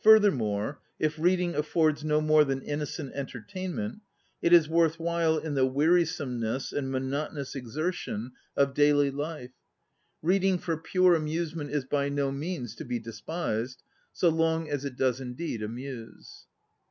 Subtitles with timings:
[0.00, 4.00] Furthermore, if reading affords no more than innocent entertain ment,
[4.40, 8.74] it is worth while in the weari someness and monotonous exertion 16 ON READING of
[8.74, 9.50] daily life.
[10.22, 14.86] Reading for pure amusement is by no means to be despised, ŌĆö so long as
[14.86, 16.46] it does indeed amuse.